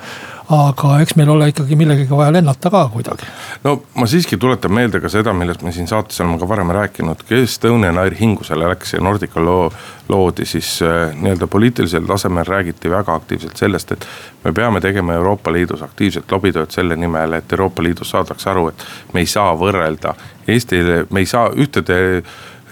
[0.51, 3.27] aga eks meil ole ikkagi millegagi vaja lennata ka kuidagi.
[3.65, 7.23] no ma siiski tuletan meelde ka seda, millest me siin saates oleme ka varem rääkinud,
[7.29, 9.71] kes Estonian Air hingusele läks ja Nordica loo,
[10.09, 14.07] loodi, siis äh, nii-öelda poliitilisel tasemel räägiti väga aktiivselt sellest, et.
[14.45, 18.87] me peame tegema Euroopa Liidus aktiivset lobitööd selle nimel, et Euroopa Liidus saadakse aru, et
[19.15, 20.15] me ei saa võrrelda
[20.49, 22.01] Eestile, me ei saa ühtede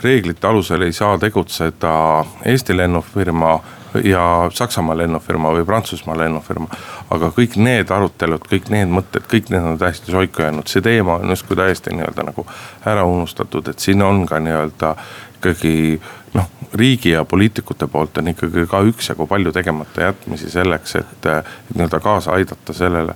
[0.03, 3.59] reeglite alusel ei saa tegutseda Eesti lennufirma
[4.05, 6.69] ja Saksamaa lennufirma või Prantsusmaa lennufirma.
[7.11, 11.19] aga kõik need arutelud, kõik need mõtted, kõik need on täiesti soiku jäänud, see teema
[11.23, 12.47] on justkui täiesti nii-öelda nagu
[12.87, 14.95] ära unustatud, et siin on ka nii-öelda
[15.39, 16.01] ikkagi
[16.35, 21.75] noh, riigi ja poliitikute poolt on ikkagi ka üksjagu palju tegemata jätmisi selleks, et, et
[21.75, 23.15] nii-öelda kaasa aidata sellele.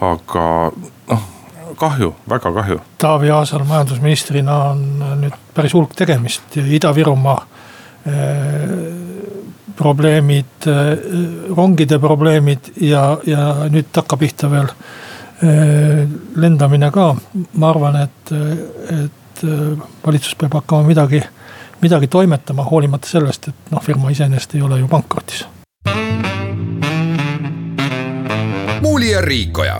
[0.00, 0.72] aga
[1.08, 1.22] noh,
[1.76, 2.80] kahju, väga kahju.
[2.98, 4.82] Taavi Aasal majandusministrina on
[5.20, 7.40] nüüd päris hulk tegemist Ida-Virumaa
[9.76, 10.68] probleemid,
[11.56, 14.70] rongide probleemid ja, ja nüüd takkapihta veel
[16.40, 17.10] lendamine ka.
[17.60, 18.32] ma arvan, et,
[18.96, 19.44] et
[20.06, 21.20] valitsus peab hakkama midagi,
[21.82, 25.44] midagi toimetama, hoolimata sellest, et noh, firma iseenesest ei ole ju pankrotis.
[28.86, 29.78] muuli ja Riikoja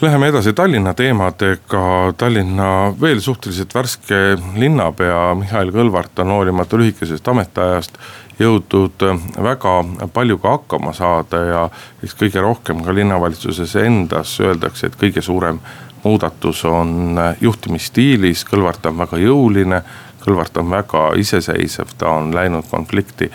[0.00, 2.12] Läheme edasi Tallinna teemadega.
[2.16, 7.98] Tallinna veel suhteliselt värske linnapea Mihhail Kõlvart on hoolimata lühikesest ametiajast
[8.38, 9.02] jõudnud
[9.42, 9.72] väga
[10.14, 11.64] paljuga hakkama saada ja
[11.98, 15.58] eks kõige rohkem ka linnavalitsuses endas öeldakse, et kõige suurem
[16.04, 19.82] muudatus on juhtimisstiilis, Kõlvart on väga jõuline.
[20.22, 23.32] Kõlvart on väga iseseisev, ta on läinud konflikti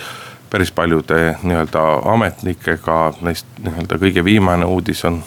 [0.54, 1.82] päris paljude nii-öelda
[2.14, 5.18] ametnikega, neist nii-öelda kõige viimane uudis on,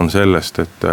[0.00, 0.88] on sellest, et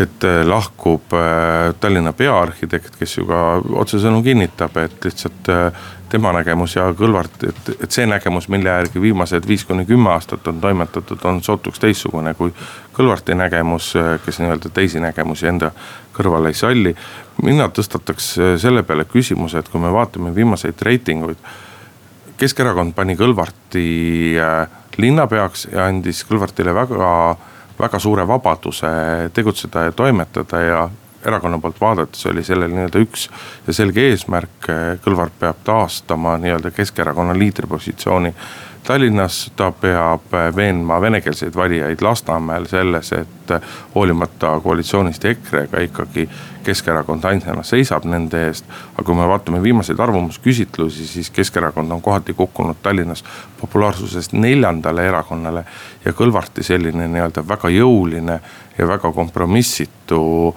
[0.00, 3.38] et lahkub äh, Tallinna peaarhitekt, kes ju ka
[3.80, 9.00] otsesõnu kinnitab, et lihtsalt äh, tema nägemus ja Kõlvart, et, et see nägemus, mille järgi
[9.02, 12.52] viimased viis kuni kümme aastat on toimetatud, on sootuks teistsugune kui
[12.96, 15.72] Kõlvarti nägemus, äh, kes nii-öelda teisi nägemusi enda
[16.16, 16.94] kõrvale ei salli.
[17.42, 21.40] mina tõstataks selle peale küsimuse, et kui me vaatame viimaseid reitinguid
[22.36, 24.68] Keskerakond pani Kõlvarti äh,
[25.00, 27.08] linnapeaks ja andis Kõlvartile väga,
[27.78, 28.90] väga suure vabaduse
[29.34, 30.82] tegutseda ja toimetada ja
[31.26, 33.26] erakonna poolt vaadates oli sellel nii-öelda üks
[33.66, 34.68] ja selge eesmärk.
[35.04, 38.34] Kõlvart peab taastama nii-öelda Keskerakonna liidripositsiooni
[38.86, 43.54] Tallinnas ta peab veenma venekeelseid valijaid Lasnamäel selles, et
[43.94, 46.28] hoolimata koalitsioonist EKRE-ga ikkagi
[46.62, 48.64] Keskerakond ainsana seisab nende eest.
[48.94, 53.24] aga kui me vaatame viimaseid arvamusküsitlusi, siis Keskerakond on kohati kukkunud Tallinnas
[53.60, 55.64] populaarsusest neljandale erakonnale.
[56.04, 58.40] ja Kõlvarti selline nii-öelda väga jõuline
[58.78, 60.54] ja väga kompromissitu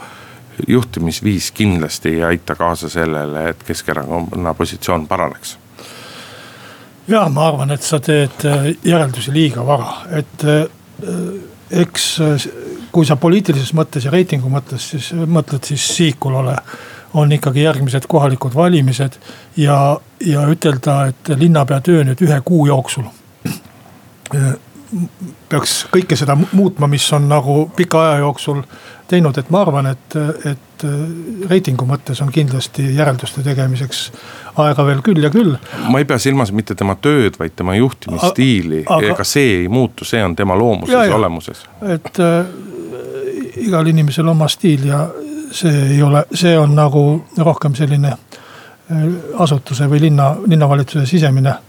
[0.68, 5.58] juhtimisviis kindlasti ei aita kaasa sellele, et Keskerakonna positsioon paraneks
[7.10, 10.66] ja ma arvan, et sa teed äh, järeldusi liiga vara, et äh,
[11.82, 12.48] eks äh,
[12.92, 16.58] kui sa poliitilises mõttes ja reitingu mõttes siis mõtled, siis Sihikulale
[17.18, 19.18] on ikkagi järgmised kohalikud valimised.
[19.58, 23.08] ja, ja ütelda, et linnapea töö nüüd ühe kuu jooksul
[25.50, 28.64] peaks kõike seda muutma, mis on nagu pika aja jooksul
[29.10, 30.18] teinud, et ma arvan, et,
[30.50, 30.86] et
[31.50, 34.02] reitingu mõttes on kindlasti järelduste tegemiseks
[34.62, 35.56] aega veel küll ja küll.
[35.90, 40.24] ma ei pea silmas mitte tema tööd, vaid tema juhtimisstiili, ega see ei muutu, see
[40.26, 41.66] on tema loomuses ja, olemuses.
[41.82, 42.52] et äh,
[43.66, 45.06] igal inimesel oma stiil ja
[45.52, 47.06] see ei ole, see on nagu
[47.38, 51.69] rohkem selline äh, asutuse või linna, linnavalitsuse sisemine äh,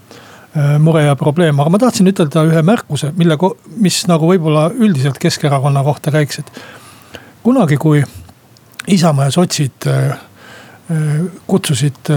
[0.82, 3.36] mure ja probleem, aga ma tahtsin ütelda ühe märkuse, mille,
[3.78, 6.50] mis nagu võib-olla üldiselt Keskerakonna kohta käiks, et
[7.44, 8.02] kunagi, kui
[8.90, 10.16] Isamaa ja sotsid äh,
[11.46, 12.10] kutsusid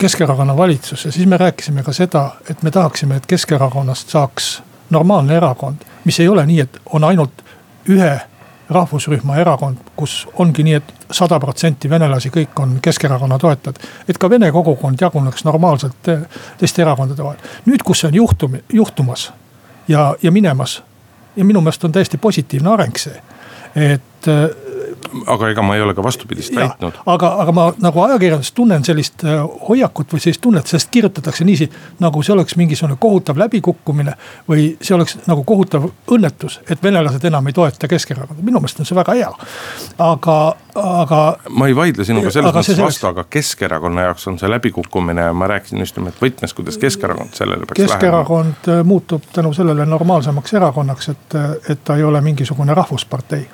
[0.00, 5.84] Keskerakonna valitsusse, siis me rääkisime ka seda, et me tahaksime, et Keskerakonnast saaks normaalne erakond.
[6.04, 7.44] mis ei ole nii, et on ainult
[7.88, 8.20] ühe
[8.70, 13.78] rahvusrühma erakond, kus ongi nii et, et sada protsenti venelasi kõik on Keskerakonna toetajad.
[14.08, 16.10] et ka vene kogukond jaguneks normaalselt
[16.58, 17.38] teiste erakondade vahel.
[17.66, 19.32] nüüd, kus see on juhtumi, juhtumas
[19.88, 20.82] ja, ja minemas
[21.36, 23.22] ja minu meelest on täiesti positiivne areng see,
[23.74, 24.28] et
[25.26, 26.98] aga ega ma ei ole ka vastupidist väitnud.
[27.06, 31.70] aga, aga ma nagu ajakirjanduses tunnen sellist äh, hoiakut või sellist tunnet, sellest kirjutatakse niiviisi,
[32.02, 34.14] nagu see oleks mingisugune kohutav läbikukkumine.
[34.48, 38.88] või see oleks nagu kohutav õnnetus, et venelased enam ei toeta Keskerakonda, minu meelest on
[38.88, 39.30] see väga hea.
[39.98, 40.38] aga,
[40.74, 41.20] aga.
[41.50, 42.86] ma ei vaidle sinuga selles mõttes selleks...
[42.86, 47.38] vastu, aga Keskerakonna jaoks on see läbikukkumine ja ma rääkisin just nimelt võtmes, kuidas Keskerakond
[47.38, 48.80] sellele peaks Keskerakond lähema.
[48.80, 53.48] Äh, muutub tänu sellele normaalsemaks erakonnaks, et, et ta ei ole mingisugune rahvuspartei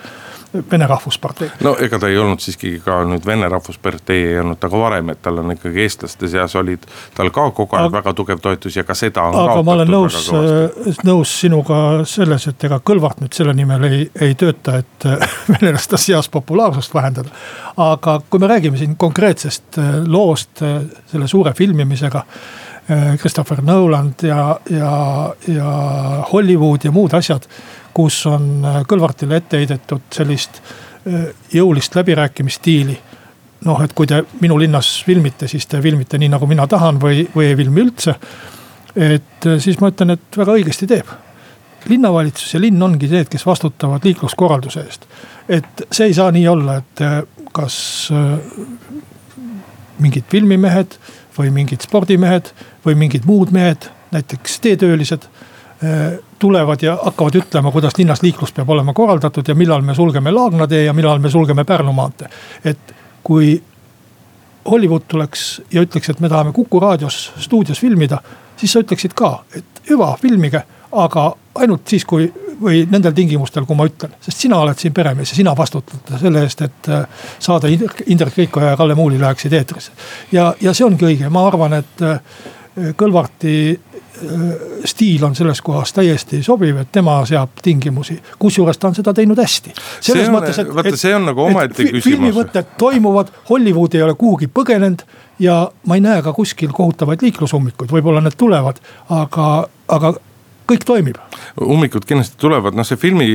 [0.71, 1.51] Vene Rahvuspartei.
[1.63, 5.13] no ega ta ei olnud siiski ka nüüd Vene Rahvuspartei ei olnud ta ka varem,
[5.13, 8.77] et tal on ikkagi eestlaste seas olid tal ka kogu aeg aga, väga tugev toetus
[8.77, 9.39] ja ka seda on.
[9.39, 14.01] aga ma olen nõus, äh, nõus sinuga selles, et ega Kõlvart nüüd selle nimel ei,
[14.27, 17.31] ei tööta, et äh, venelaste seas populaarsust vähendada.
[17.77, 20.65] aga kui me räägime siin konkreetsest äh, loost
[21.13, 22.25] selle suure filmimisega
[23.21, 24.95] Christopher Nolan ja, ja,
[25.47, 25.75] ja
[26.33, 27.47] Hollywood ja muud asjad
[27.95, 32.99] kus on äh, Kõlvartile ette heidetud sellist äh, jõulist läbirääkimisstiili.
[33.65, 37.27] noh, et kui te minu linnas filmite, siis te filmite nii nagu mina tahan või,
[37.35, 38.15] või ei filmi üldse.
[38.97, 41.07] et äh, siis ma ütlen, et väga õigesti teeb.
[41.89, 45.07] linnavalitsus ja linn ongi need, kes vastutavad liikluskorralduse eest.
[45.49, 47.05] et see ei saa nii olla, et
[47.53, 48.11] kas
[49.99, 50.97] mingid filmimehed
[51.37, 52.53] või mingid spordimehed
[52.85, 55.27] või mingid muud mehed, näiteks teetöölised
[56.39, 60.67] tulevad ja hakkavad ütlema, kuidas linnas liiklus peab olema korraldatud ja millal me sulgeme Laagna
[60.69, 62.29] tee ja millal me sulgeme Pärnu maantee.
[62.65, 63.63] et kui
[64.71, 68.21] Hollywood tuleks ja ütleks, et me tahame Kuku raadios stuudios filmida,
[68.57, 70.63] siis sa ütleksid ka, et hüva, filmige,
[70.93, 72.29] aga ainult siis, kui
[72.61, 76.45] või nendel tingimustel, kui ma ütlen, sest sina oled siin peremees ja sina vastutad selle
[76.45, 79.93] eest, et äh, saade Indrek Riikoja ja Kalle Muuli läheksid eetrisse.
[80.33, 82.21] ja, ja see ongi õige, ma arvan, et äh,
[82.97, 83.55] Kõlvarti
[84.85, 89.39] stiil on selles kohas täiesti sobiv, et tema seab tingimusi, kusjuures ta on seda teinud
[89.41, 89.75] hästi.
[90.01, 92.05] selles on, mõttes, et, et, see on nagu omaette küsimus.
[92.05, 95.05] filmivõtted toimuvad, Hollywood ei ole kuhugi põgenenud
[95.41, 99.51] ja ma ei näe ka kuskil kohutavaid liiklusummikuid, võib-olla need tulevad, aga,
[99.89, 100.15] aga
[100.71, 101.19] kõik toimib.
[101.61, 103.27] ummikud kindlasti tulevad, noh see filmi,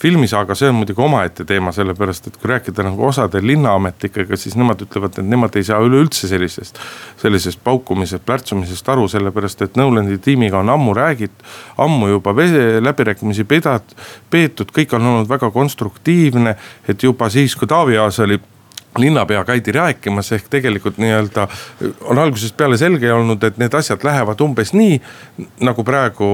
[0.00, 4.82] filmisaaga, see on muidugi omaette teema, sellepärast et kui rääkida nagu osade linnaametnikega, siis nemad
[4.82, 6.80] ütlevad, et nemad ei saa üleüldse sellisest.
[7.22, 11.46] sellisest paukumisest, plärtsumisest aru, sellepärast et Nolandi tiimiga on ammu räägitud,
[11.78, 16.56] ammu juba läbirääkimisi peetud, kõik on olnud väga konstruktiivne.
[16.88, 18.40] et juba siis, kui Taavi Aas oli
[18.98, 21.46] linnapea käidi rääkimas, ehk tegelikult nii-öelda
[22.10, 25.00] on algusest peale selge olnud, et need asjad lähevad umbes nii.
[25.66, 26.26] nagu praegu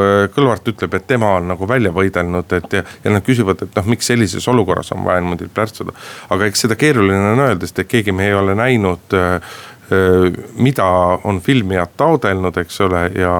[0.00, 3.76] äh, Kõlvart ütleb, et tema on nagu välja võidelnud, et ja, ja nad küsivad, et
[3.76, 5.96] noh, miks sellises olukorras on vaja niimoodi plärtsuda.
[6.30, 9.52] aga eks seda keeruline on öelda, sest et keegi me ei ole näinud äh,
[10.56, 10.86] mida
[11.24, 13.34] on filmijad taodelnud, eks ole, ja,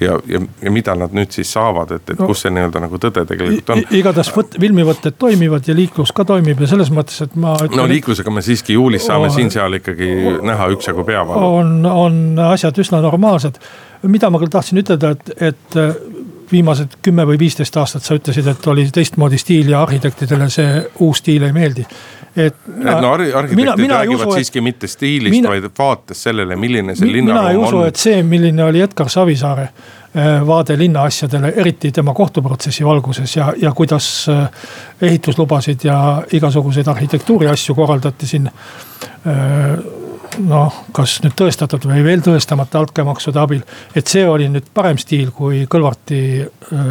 [0.00, 3.00] ja, ja, ja mida nad nüüd siis saavad, et, et no, kus see nii-öelda nagu
[3.00, 3.84] tõde tegelikult on.
[3.96, 8.34] igatahes võt-, filmivõtted toimivad ja liiklus ka toimib ja selles mõttes, et ma no liiklusega
[8.34, 10.10] me siiski juulis saame siin-seal ikkagi
[10.44, 11.54] näha üksjagu peavalu.
[11.60, 13.60] on, on asjad üsna normaalsed,
[14.10, 15.80] mida ma küll tahtsin ütelda, et, et
[16.52, 21.24] viimased kümme või viisteist aastat sa ütlesid, et oli teistmoodi stiil ja arhitektidele see uus
[21.24, 21.86] stiil ei meeldi
[22.36, 22.54] et.
[22.54, 27.12] et no arhitektid mina, mina räägivad usu, siiski mitte stiilist vaid vaates sellele, milline see
[27.12, 27.50] linnaruum on.
[27.50, 32.84] mina ei usu, et see, milline oli Edgar Savisaare äh, vaade linnaasjadele, eriti tema kohtuprotsessi
[32.84, 34.48] valguses ja, ja kuidas äh,
[35.02, 35.98] ehituslubasid ja
[36.32, 39.78] igasuguseid arhitektuuri asju korraldati siin äh,
[40.42, 43.62] noh, kas nüüd tõestatud või veel tõestamata altkäemaksude abil.
[43.94, 46.18] et see oli nüüd parem stiil kui Kõlvarti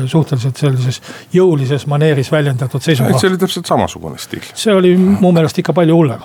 [0.08, 1.02] suhteliselt sellises
[1.34, 3.20] jõulises maneeris väljendatud seisukoht.
[3.20, 4.46] see oli täpselt samasugune stiil.
[4.54, 6.22] see oli mu meelest ikka palju hullem.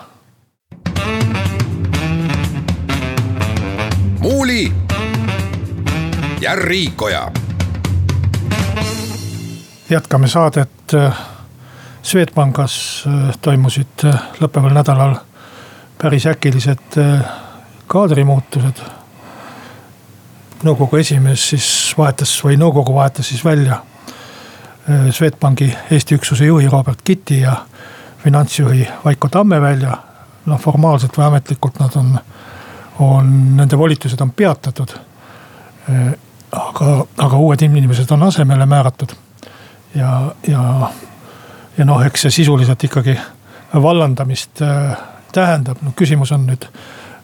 [4.20, 4.72] muuli
[6.40, 7.30] ja Riikoja.
[9.90, 10.68] jätkame saadet.
[12.08, 13.04] Swedbankis
[13.42, 14.04] toimusid
[14.40, 15.16] lõppeval nädalal
[16.02, 17.24] päris äkilised äh,
[17.86, 18.82] kaadrimuutused.
[20.62, 23.80] nõukogu esimees siis vahetas või nõukogu vahetas siis välja
[24.90, 27.56] äh, Swedbanki Eesti üksuse juhi Robert Kitti ja
[28.24, 29.96] finantsjuhi Vaiko Tammevälja.
[30.46, 32.18] noh, formaalselt või ametlikult nad on,
[32.98, 34.94] on, nende volitused on peatatud.
[35.90, 36.12] Äh,
[36.52, 39.12] aga, aga uued inimesed on asemele määratud
[39.94, 40.90] ja, ja,
[41.78, 43.18] ja noh, eks see sisuliselt ikkagi
[43.74, 44.62] vallandamist
[45.32, 46.68] tähendab, no küsimus on nüüd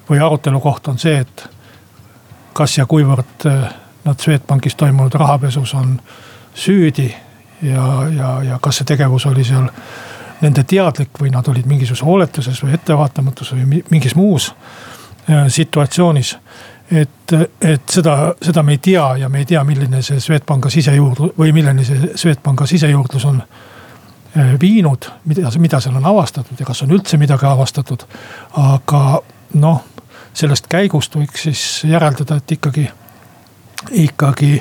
[0.08, 1.46] või arutelu koht on see, et
[2.54, 3.68] kas ja kuivõrd äh,
[4.04, 5.96] nad Swedbankis toimunud rahapesus on
[6.54, 7.14] süüdi
[7.62, 7.86] ja,
[8.16, 9.68] ja, ja kas see tegevus oli seal
[10.42, 16.36] nende teadlik või nad olid mingisuguses hooletuses või ettevaatamatus või mingis muus äh, situatsioonis.
[16.92, 21.38] et, et seda, seda me ei tea ja me ei tea, milline see Swedbanka sisejuurdlus
[21.38, 23.42] või milline see Swedbanka sisejuurdlus on
[24.60, 28.04] viinud, mida, mida seal on avastatud ja kas on üldse midagi avastatud.
[28.58, 29.02] aga
[29.54, 29.82] noh,
[30.34, 32.88] sellest käigust võiks siis järeldada, et ikkagi,
[34.04, 34.60] ikkagi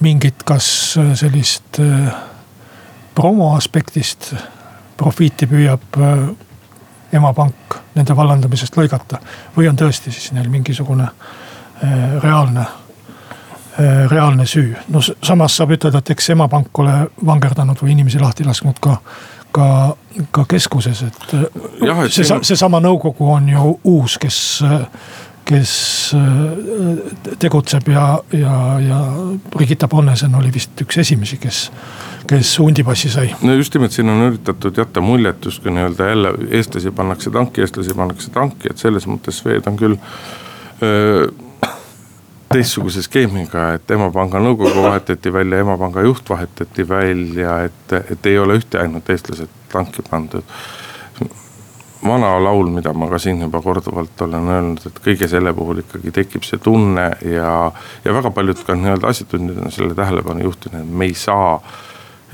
[0.00, 0.68] mingit, kas
[1.14, 2.14] sellist eh,
[3.14, 4.32] promo aspektist
[4.96, 5.98] profiiti püüab
[7.12, 9.20] emapank nende vallandamisest lõigata.
[9.56, 11.08] või on tõesti siis neil mingisugune
[12.22, 12.83] reaalne Äh,
[14.10, 14.76] reaalne süü.
[14.88, 16.94] no samas saab ütelda, et eks emapank ole
[17.26, 18.98] vangerdanud või inimesi lahti lasknud ka,
[19.52, 19.68] ka,
[20.30, 21.34] ka keskuses, et.
[21.34, 24.38] Äh, see, seesama nõukogu on ju uus, kes,
[25.44, 25.74] kes
[26.18, 29.02] äh, tegutseb ja, ja, ja
[29.56, 31.68] Brigitta Bonnesen oli vist üks esimesi, kes
[32.28, 33.34] kes hundipassi sai.
[33.42, 37.94] no just nimelt siin on üritatud jätta muljet, justkui nii-öelda jälle eestlasi pannakse tanki, eestlasi
[37.94, 39.98] pannakse tanki, et selles mõttes Swed on küll
[40.82, 41.26] öö,
[42.54, 48.58] teistsuguse skeemiga, et emapanga nõukogu vahetati välja, emapanga juht vahetati välja, et, et ei ole
[48.60, 50.56] ühte ainult eestlased tanki pandud.
[52.04, 56.12] vana laul, mida ma ka siin juba korduvalt olen öelnud, et kõige selle puhul ikkagi
[56.12, 57.54] tekib see tunne ja,
[58.04, 61.56] ja väga paljud ka nii-öelda asjatundjad on selle tähelepanu juhtinud, et me ei saa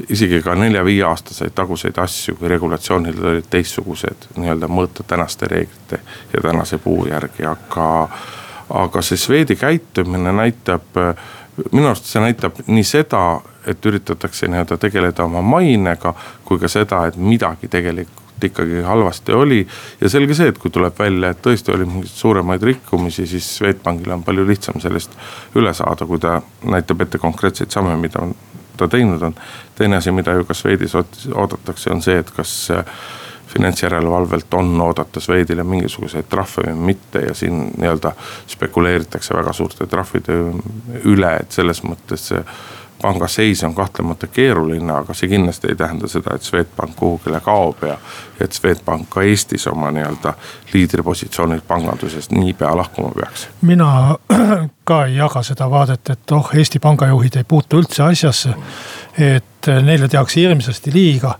[0.09, 6.02] isegi ka nelja-viieaastaseid taguseid asju, kui regulatsioonid olid teistsugused, nii-öelda mõõta tänaste reeglite
[6.35, 7.87] ja tänase puu järgi, aga
[8.70, 10.96] aga see Swedi käitumine näitab,
[11.72, 17.04] minu arust see näitab nii seda, et üritatakse nii-öelda tegeleda oma mainega, kui ka seda,
[17.11, 19.66] et midagi tegelikult ikkagi halvasti oli.
[20.00, 24.14] ja selge see, et kui tuleb välja, et tõesti oli mingeid suuremaid rikkumisi, siis Swedbankil
[24.14, 25.16] on palju lihtsam sellest
[25.61, 28.24] üle saada, kui ta näitab ette konkreetseid samme, mida
[28.76, 29.35] ta teinud on.
[29.74, 32.72] teine asi, mida ju ka Swedis oodatakse, on see, et kas
[33.52, 38.12] finantsjärelevalvelt on oodata Swedile mingisuguseid trahve või mitte ja siin nii-öelda
[38.46, 40.36] spekuleeritakse väga suurte trahvide
[41.04, 42.44] üle, et selles mõttes see
[43.02, 47.84] panga seis on kahtlemata keeruline, aga see kindlasti ei tähenda seda, et Swedbank kuhugile kaob
[47.88, 47.96] ja.
[48.40, 50.34] et Swedbank ka Eestis oma nii-öelda
[50.72, 53.48] liidripositsioonilt pangandusest niipea lahkuma peaks.
[53.62, 54.18] mina
[54.90, 58.54] ka ei jaga seda vaadet, et oh, Eesti pangajuhid ei puutu üldse asjasse.
[59.18, 61.34] et neile tehakse hirmsasti liiga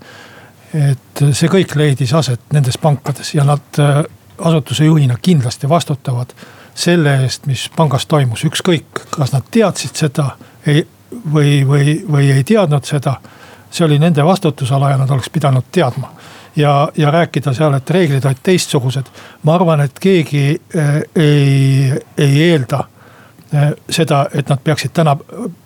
[0.75, 4.03] et see kõik leidis aset nendes pankades ja nad äh,
[4.39, 6.35] asutuse juhina kindlasti vastutavad
[6.75, 10.31] selle eest, mis pangas toimus, ükskõik, kas nad teadsid seda
[10.67, 10.85] ei,
[11.33, 13.19] või, või, või ei teadnud seda.
[13.71, 16.13] see oli nende vastutusala ja nad oleks pidanud teadma.
[16.57, 19.07] ja, ja rääkida seal, et reeglid olid teistsugused,
[19.43, 22.85] ma arvan, et keegi äh, ei, ei eelda
[23.91, 25.17] seda, et nad peaksid täna,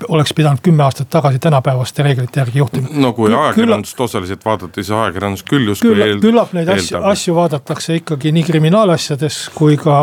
[0.09, 2.89] oleks pidanud kümme aastat tagasi tänapäevaste reeglite järgi juhtima.
[2.93, 6.21] no kui ajakirjandust osaliselt vaadata, siis ajakirjandus küll justkui eel,.
[6.21, 9.99] küllap neid asju, asju vaadatakse ikkagi nii kriminaalasjades kui ka,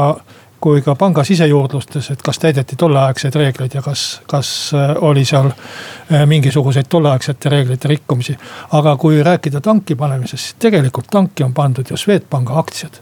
[0.62, 5.50] kui ka panga sisejuurdlustes, et kas täideti tolleaegseid reegleid ja kas, kas eh, oli seal
[5.50, 8.38] eh, mingisuguseid tolleaegsete reeglite rikkumisi.
[8.78, 13.02] aga kui rääkida tanki panemisest, siis tegelikult tanki on pandud ju Swedbanka aktsiad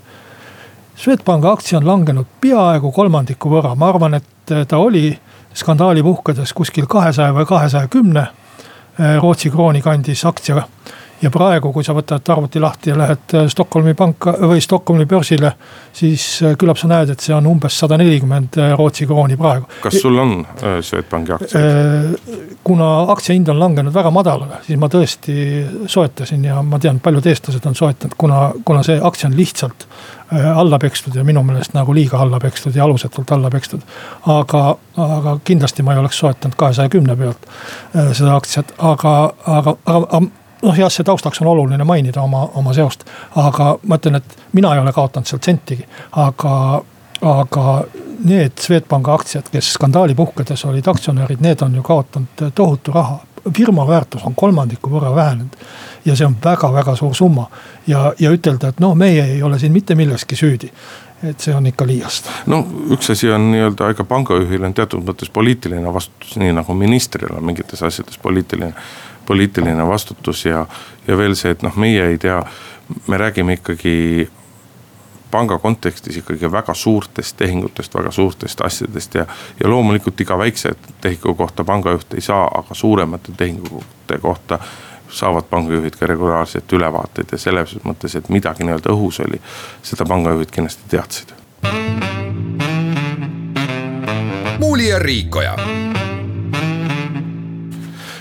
[0.99, 5.13] Swedbanka aktsia on langenud peaaegu kolmandiku võrra, ma arvan, et ta oli
[5.55, 10.65] skandaali puhkedes kuskil kahesaja või kahesaja kümne eh, Rootsi krooni kandis aktsia.
[11.21, 15.51] Ja praegu, kui sa võtad arvuti lahti ja lähed äh, Stockholmi panka või Stockholmi börsile,
[15.95, 19.67] siis äh, küllap sa näed, et see on umbes sada nelikümmend äh, Rootsi krooni praegu.
[19.83, 20.37] kas sul on
[20.81, 22.29] Swedbanki aktsiaid?
[22.63, 25.35] kuna aktsia hind on langenud väga madalale, siis ma tõesti
[25.89, 29.87] soetasin ja ma tean, paljud eestlased on soetanud, kuna, kuna see aktsia on lihtsalt
[30.29, 33.81] alla pekstud ja minu meelest nagu liiga alla pekstud ja alusetult alla pekstud.
[34.29, 37.47] aga, aga kindlasti ma ei oleks soetanud kahesaja kümne pealt
[38.13, 39.15] seda aktsiat, aga,
[39.47, 40.21] aga, aga
[40.63, 43.05] noh jah, see taustaks on oluline mainida oma, oma seost,
[43.35, 45.87] aga ma ütlen, et mina ei ole kaotanud sealt sentigi,
[46.19, 46.53] aga,
[47.21, 47.65] aga
[48.25, 53.19] need Swedbanki aktsiad, kes skandaali puhkedes olid aktsionärid, need on ju kaotanud tohutu raha.
[53.55, 55.53] firma väärtus on kolmandiku võrra vähenenud
[56.05, 57.47] ja see on väga-väga suur summa.
[57.87, 60.71] ja, ja ütelda, et noh, meie ei ole siin mitte milleski süüdi
[61.23, 62.29] et see on ikka liiast.
[62.47, 62.61] no
[62.95, 67.43] üks asi on nii-öelda, ega pangajuhil on teatud mõttes poliitiline vastutus, nii nagu ministril on
[67.45, 68.73] mingites asjades poliitiline
[69.29, 70.65] poliitiline vastutus ja,
[71.07, 72.41] ja veel see, et noh, meie ei tea,
[73.07, 74.25] me räägime ikkagi
[75.31, 79.25] panga kontekstis ikkagi väga suurtest tehingutest, väga suurtest asjadest ja,
[79.63, 80.71] ja loomulikult iga väikse
[81.01, 84.59] tehingu kohta pangajuht ei saa, aga suuremate tehingute kohta
[85.09, 89.41] saavad pangajuhid ka regulaarselt ülevaateid ja selles mõttes, et midagi nii-öelda õhus oli,
[89.85, 91.37] seda pangajuhid kindlasti teadsid.
[94.59, 95.55] muuli ja Riikoja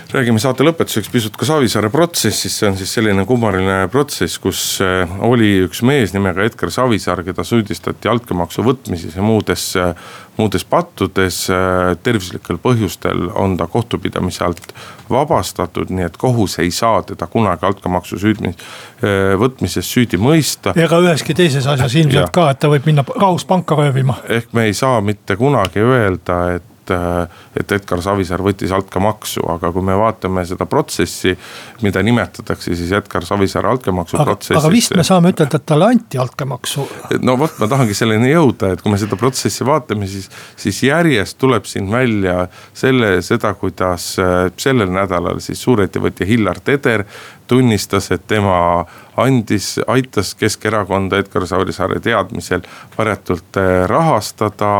[0.09, 5.11] räägime saate lõpetuseks pisut ka Savisaare protsessist, see on siis selline kummaline protsess, kus äh,
[5.25, 9.91] oli üks mees nimega Edgar Savisaar, keda süüdistati altkäemaksu võtmises ja muudes, äh,
[10.39, 11.43] muudes pattudes.
[11.53, 14.73] Äh, tervislikel põhjustel on ta kohtupidamise alt
[15.09, 18.55] vabastatud, nii et kohus ei saa teda kunagi altkäemaksu süüdmi-,
[19.41, 20.73] võtmises süüdi mõista.
[20.77, 24.19] ega üheski teises asjas ilmselt ka, et ta võib minna rahus panka röövima.
[24.29, 29.71] ehk me ei saa mitte kunagi öelda, et et, et Edgar Savisaar võttis altkäemaksu, aga
[29.75, 31.35] kui me vaatame seda protsessi,
[31.85, 34.59] mida nimetatakse siis Edgar Savisaare altkäemaksu protsessiks.
[34.59, 36.87] aga vist me saame ütelda, et talle anti altkäemaksu.
[37.21, 40.29] no vot, ma tahangi selleni jõuda, et kui me seda protsessi vaatame, siis,
[40.59, 47.05] siis järjest tuleb siin välja selle, seda, kuidas äh, sellel nädalal siis suurettevõtja Hillar Teder
[47.49, 48.85] tunnistas, et tema
[49.17, 52.61] andis, aitas Keskerakonda Edgar Savisaare teadmisel
[52.97, 54.73] varjatult äh, rahastada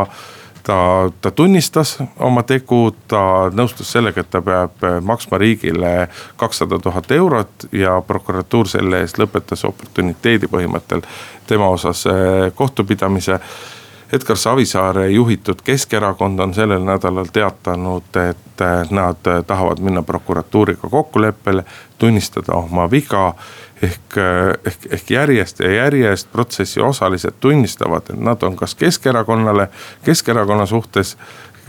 [0.70, 5.94] ta, ta tunnistas oma tegu, ta nõustus sellega, et ta peab maksma riigile
[6.38, 11.02] kakssada tuhat eurot ja prokuratuur selle eest lõpetas oportuniteedi põhimõttel
[11.50, 13.40] tema osas eh, kohtupidamise.
[14.14, 21.66] Edgar Savisaare juhitud Keskerakond on sellel nädalal teatanud, et eh, nad tahavad minna prokuratuuriga kokkuleppele,
[21.98, 23.32] tunnistada oma viga
[23.82, 24.18] ehk,
[24.66, 29.70] ehk, ehk järjest ja järjest protsessi osalised tunnistavad, et nad on kas Keskerakonnale,
[30.04, 31.16] Keskerakonna suhtes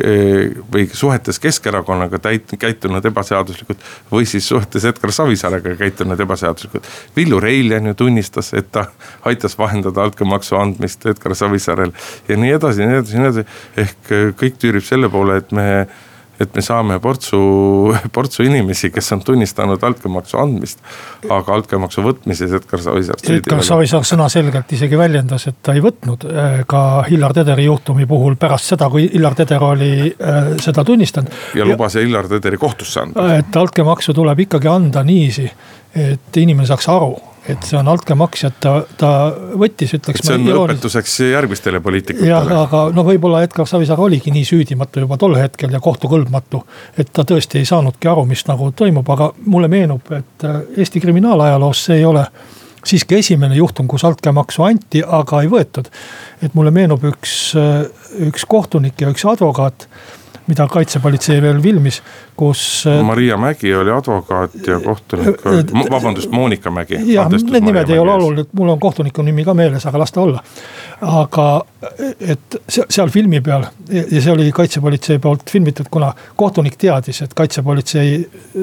[0.05, 6.89] eh, või suhetes Keskerakonnaga täit-, käitunud ebaseaduslikult või siis suhetes Edgar Savisaarega käitunud ebaseaduslikult.
[7.17, 8.87] Villu Reiljan ju tunnistas, et ta
[9.25, 11.93] aitas vahendada altkäemaksu andmist Edgar Savisaarel
[12.29, 13.49] ja nii edasi ja nii edasi ja nii edasi.
[13.77, 15.67] ehk kõik tüürib selle poole, et me
[16.41, 17.39] et me saame portsu,
[18.17, 20.81] portsu inimesi, kes on tunnistanud altkäemaksu andmist.
[21.29, 23.21] aga altkäemaksu võtmises Edgar Savisaar.
[23.37, 28.39] Edgar Savisaar sõnaselgelt isegi väljendas, et ta ei võtnud äh, ka Hillar Tederi juhtumi puhul
[28.41, 31.35] pärast seda, kui Hillar Teder oli äh, seda tunnistanud.
[31.55, 33.35] ja lubas Hillar Tederi kohtusse anda.
[33.37, 35.51] et altkäemaksu tuleb ikkagi anda niiviisi,
[35.95, 37.19] et inimene saaks aru
[37.49, 39.11] et see on altkäemaks ja ta, ta
[39.59, 40.23] võttis, ütleks.
[40.27, 42.29] see on õpetuseks järgmistele poliitikutele.
[42.29, 46.63] jah, aga no võib-olla Edgar Savisaar oligi nii süüdimatu juba tol hetkel ja kohtukõlbmatu.
[46.99, 51.01] et ta tõesti ei saanudki aru, mis nagu toimub, aga mulle meenub, et äh, Eesti
[51.01, 52.27] kriminaalajaloos see ei ole
[52.85, 55.91] siiski esimene juhtum, kus altkäemaksu anti, aga ei võetud.
[56.43, 57.85] et mulle meenub üks, äh,
[58.29, 59.89] üks kohtunik ja üks advokaat
[60.51, 62.01] mida kaitsepolitsei veel filmis,
[62.39, 62.63] kus.
[62.89, 67.01] Äh, Maria Mägi oli advokaat ja kohtunik, äh, äh, vabandust, Monika Mägi.
[67.13, 70.25] jah, need nimed ei ole olulised, mul on kohtuniku nimi ka meeles, aga las ta
[70.25, 70.43] olla.
[71.01, 71.47] aga
[72.21, 78.19] et seal filmi peal ja see oli kaitsepolitsei poolt filmitud, kuna kohtunik teadis, et kaitsepolitsei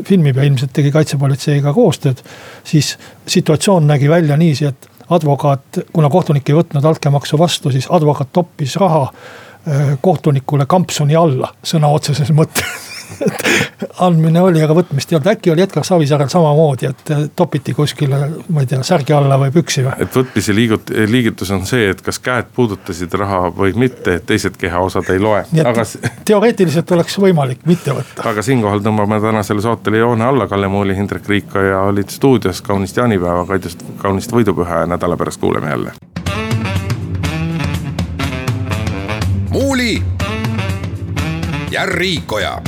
[0.05, 2.21] filmib ja ilmselt tegi kaitsepolitseiga koostööd.
[2.63, 8.33] siis situatsioon nägi välja niiviisi, et advokaat, kuna kohtunik ei võtnud altkäemaksu vastu, siis advokaat
[8.33, 9.07] toppis raha
[10.01, 12.87] kohtunikule kampsuni alla sõna otseses mõttes
[14.05, 18.19] andmine oli, aga võtmist ei olnud, äkki oli Edgar Savisaarel samamoodi, et äh, topiti kuskile,
[18.53, 19.95] ma ei tea, särgi alla või püksi või?
[20.03, 24.57] et võtmise liigut-, liigutus on see, et kas käed puudutasid raha või mitte, et teised
[24.59, 25.43] kehaosad ei loe.
[25.63, 25.85] Aga...
[26.29, 28.27] teoreetiliselt oleks võimalik mitte võtta.
[28.31, 33.59] aga siinkohal tõmbame tänasele saatele joone alla, Kalle Muuli, Hindrek Riikoja olid stuudios, kaunist jaanipäeva,
[34.01, 35.95] kaunist võidupüha ja nädala pärast kuuleme jälle
[39.57, 40.03] Muuli
[41.71, 42.61] ja Riikoja